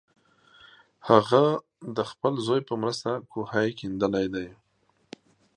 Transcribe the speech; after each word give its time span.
هغه 1.09 1.43
د 1.95 1.97
خپل 2.11 2.33
زوی 2.45 2.61
په 2.69 2.73
مرسته 2.81 3.09
کوهی 3.31 3.69
کیندلی 3.79 4.27
دی. 4.35 4.47